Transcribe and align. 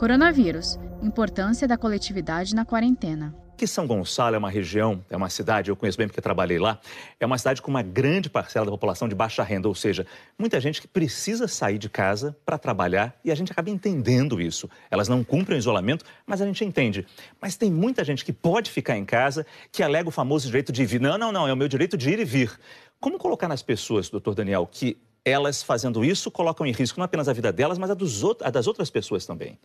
Coronavírus 0.00 0.78
importância 1.02 1.68
da 1.68 1.76
coletividade 1.76 2.54
na 2.54 2.64
quarentena 2.64 3.36
que 3.54 3.66
São 3.66 3.86
Gonçalo 3.86 4.34
é 4.34 4.38
uma 4.38 4.48
região, 4.48 5.04
é 5.10 5.14
uma 5.14 5.28
cidade, 5.28 5.68
eu 5.68 5.76
conheço 5.76 5.98
bem 5.98 6.06
porque 6.06 6.22
trabalhei 6.22 6.58
lá, 6.58 6.80
é 7.20 7.26
uma 7.26 7.36
cidade 7.36 7.60
com 7.60 7.70
uma 7.70 7.82
grande 7.82 8.30
parcela 8.30 8.64
da 8.64 8.70
população 8.70 9.06
de 9.06 9.14
baixa 9.14 9.42
renda, 9.42 9.68
ou 9.68 9.74
seja, 9.74 10.06
muita 10.38 10.58
gente 10.58 10.80
que 10.80 10.88
precisa 10.88 11.46
sair 11.46 11.76
de 11.76 11.90
casa 11.90 12.34
para 12.46 12.56
trabalhar 12.56 13.14
e 13.22 13.30
a 13.30 13.34
gente 13.34 13.52
acaba 13.52 13.68
entendendo 13.68 14.40
isso. 14.40 14.70
Elas 14.90 15.06
não 15.06 15.22
cumprem 15.22 15.58
o 15.58 15.60
isolamento, 15.60 16.06
mas 16.26 16.40
a 16.40 16.46
gente 16.46 16.64
entende. 16.64 17.06
Mas 17.38 17.54
tem 17.54 17.70
muita 17.70 18.02
gente 18.02 18.24
que 18.24 18.32
pode 18.32 18.70
ficar 18.70 18.96
em 18.96 19.04
casa, 19.04 19.44
que 19.70 19.82
alega 19.82 20.08
o 20.08 20.12
famoso 20.12 20.46
direito 20.46 20.72
de 20.72 20.86
vir. 20.86 20.98
Não, 20.98 21.18
não, 21.18 21.30
não, 21.30 21.46
é 21.46 21.52
o 21.52 21.56
meu 21.58 21.68
direito 21.68 21.98
de 21.98 22.08
ir 22.08 22.18
e 22.18 22.24
vir. 22.24 22.58
Como 22.98 23.18
colocar 23.18 23.48
nas 23.48 23.62
pessoas, 23.62 24.08
doutor 24.08 24.34
Daniel, 24.34 24.66
que 24.66 24.96
elas 25.22 25.62
fazendo 25.62 26.02
isso 26.02 26.30
colocam 26.30 26.64
em 26.64 26.72
risco 26.72 26.98
não 26.98 27.04
apenas 27.04 27.28
a 27.28 27.34
vida 27.34 27.52
delas, 27.52 27.76
mas 27.76 27.90
a, 27.90 27.94
dos, 27.94 28.22
a 28.40 28.48
das 28.48 28.66
outras 28.66 28.88
pessoas 28.88 29.26
também? 29.26 29.58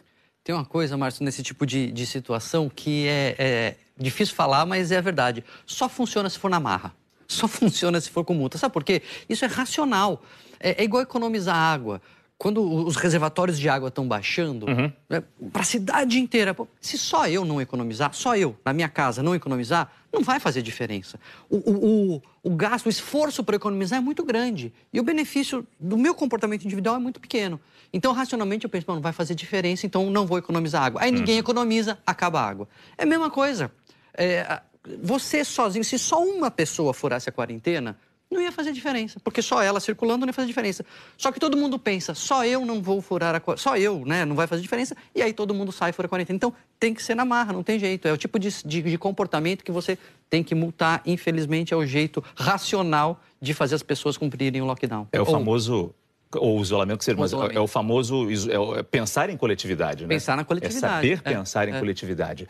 Tem 0.46 0.54
uma 0.54 0.64
coisa, 0.64 0.96
Márcio, 0.96 1.26
nesse 1.26 1.42
tipo 1.42 1.66
de, 1.66 1.92
de 1.92 2.06
situação 2.06 2.70
que 2.70 3.08
é, 3.08 3.36
é 3.40 3.76
difícil 3.98 4.36
falar, 4.36 4.64
mas 4.64 4.92
é 4.92 4.98
a 4.98 5.02
verdade. 5.02 5.44
Só 5.66 5.90
funciona 5.90 6.30
se 6.30 6.38
for 6.38 6.52
na 6.52 6.60
marra. 6.60 6.94
Só 7.28 7.48
funciona 7.50 8.00
se 8.00 8.12
for 8.12 8.24
com 8.24 8.36
multa. 8.36 8.56
Sabe 8.56 8.72
por 8.72 8.84
quê? 8.84 9.02
Isso 9.28 9.44
é 9.44 9.48
racional. 9.48 10.22
É, 10.60 10.84
é 10.84 10.84
igual 10.84 11.02
economizar 11.02 11.56
água 11.56 12.00
quando 12.38 12.62
os 12.62 12.98
reservatórios 12.98 13.58
de 13.58 13.70
água 13.70 13.88
estão 13.88 14.08
baixando, 14.08 14.68
uhum. 14.68 14.92
né, 15.10 15.24
para 15.54 15.62
a 15.62 15.66
cidade 15.66 16.20
inteira, 16.20 16.56
se 16.82 16.98
só 16.98 17.28
eu 17.28 17.46
não 17.46 17.62
economizar, 17.62 18.14
só 18.14 18.36
eu, 18.36 18.58
na 18.64 18.74
minha 18.74 18.90
casa, 18.90 19.24
não 19.24 19.34
economizar, 19.34 19.90
não 20.12 20.22
vai 20.22 20.40
fazer 20.40 20.62
diferença. 20.62 21.18
O, 21.50 21.58
o, 21.58 22.16
o, 22.16 22.22
o 22.44 22.56
gasto, 22.56 22.88
o 22.88 22.90
esforço 22.90 23.44
para 23.44 23.56
economizar 23.56 24.00
é 24.00 24.02
muito 24.02 24.24
grande 24.24 24.74
e 24.92 25.00
o 25.00 25.04
benefício 25.04 25.66
do 25.80 25.98
meu 25.98 26.14
comportamento 26.14 26.66
individual 26.66 26.98
é 26.98 27.00
muito 27.00 27.22
pequeno. 27.22 27.60
Então, 27.94 28.12
racionalmente, 28.12 28.66
eu 28.66 28.70
penso, 28.70 28.86
não 28.90 29.00
vai 29.00 29.14
fazer 29.14 29.34
diferença, 29.34 29.86
então 29.86 30.10
não 30.10 30.26
vou 30.26 30.38
economizar 30.38 30.84
água. 30.84 31.02
Aí 31.02 31.12
ninguém 31.12 31.36
uhum. 31.36 31.40
economiza, 31.40 31.98
acaba 32.06 32.42
a 32.42 32.48
água. 32.48 32.68
É 32.98 33.04
a 33.04 33.06
mesma 33.06 33.30
coisa. 33.30 33.72
É, 34.14 34.62
você 35.02 35.44
sozinho, 35.44 35.84
se 35.84 35.98
só 35.98 36.22
uma 36.22 36.52
pessoa 36.52 36.94
furasse 36.94 37.30
a 37.30 37.32
quarentena, 37.32 37.98
não 38.30 38.42
ia 38.42 38.52
fazer 38.52 38.72
diferença, 38.72 39.20
porque 39.24 39.42
só 39.42 39.62
ela 39.62 39.80
circulando 39.80 40.20
não 40.26 40.28
ia 40.28 40.34
fazer 40.34 40.48
diferença. 40.48 40.86
Só 41.18 41.32
que 41.32 41.40
todo 41.40 41.56
mundo 41.56 41.78
pensa, 41.78 42.14
só 42.14 42.46
eu 42.46 42.66
não 42.66 42.82
vou 42.82 43.02
furar 43.02 43.36
a 43.36 43.58
só 43.58 43.78
eu, 43.78 44.04
né, 44.06 44.26
não 44.26 44.36
vai 44.36 44.48
fazer 44.48 44.62
diferença, 44.62 44.96
e 45.14 45.22
aí 45.22 45.34
todo 45.34 45.54
mundo 45.54 45.72
sai 45.72 45.92
fora 45.92 46.08
a 46.08 46.10
quarentena. 46.10 46.36
Então 46.36 46.54
tem 46.80 46.94
que 46.94 47.04
ser 47.04 47.16
na 47.16 47.26
marra, 47.26 47.54
não 47.54 47.64
tem 47.64 47.80
jeito. 47.80 48.08
É 48.08 48.14
o 48.14 48.18
tipo 48.18 48.40
de, 48.40 48.50
de, 48.66 48.82
de 48.82 48.98
comportamento 48.98 49.64
que 49.64 49.72
você 49.72 49.98
tem 50.30 50.44
que 50.44 50.54
multar. 50.54 51.02
Infelizmente, 51.06 51.74
é 51.74 51.78
o 51.78 51.86
jeito 51.86 52.24
racional 52.36 53.22
de 53.42 53.54
fazer 53.54 53.76
as 53.76 53.84
pessoas 53.84 54.18
cumprirem 54.18 54.62
o 54.62 54.66
lockdown. 54.66 55.08
É 55.12 55.20
o 55.20 55.26
Ou... 55.26 55.32
famoso 55.32 55.94
ou 56.38 56.60
isolamento 56.62 56.98
que 56.98 57.06
seja, 57.06 57.18
mas 57.18 57.32
é 57.32 57.60
o 57.60 57.68
famoso 57.68 58.28
é, 58.30 58.80
é 58.80 58.84
pensar 58.84 59.30
em 59.30 59.38
coletividade, 59.38 60.04
né? 60.04 60.10
Pensar 60.10 60.36
na 60.36 60.44
coletividade. 60.44 61.12
É 61.12 61.16
saber 61.16 61.22
é, 61.24 61.34
pensar 61.38 61.70
em 61.70 61.74
é. 61.74 61.80
coletividade. 61.80 62.48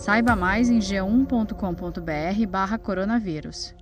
Saiba 0.00 0.36
mais 0.36 0.70
em 0.70 0.78
g1.com.br 0.78 2.46
barra 2.48 2.78
coronavírus. 2.78 3.74